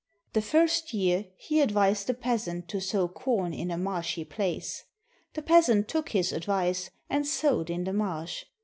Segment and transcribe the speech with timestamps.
[0.33, 4.83] The first year he advised the peasant to sow corn in a marshy place.
[5.35, 8.45] The peasant took his advice, and sowed in the marsh.